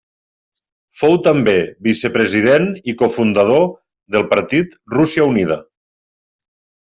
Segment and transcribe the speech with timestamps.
[1.01, 1.53] Fou també
[1.87, 3.67] vicepresident i cofundador
[4.17, 5.61] del partit Rússia Unida.